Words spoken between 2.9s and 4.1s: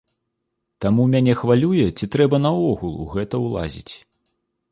у гэта ўлазіць?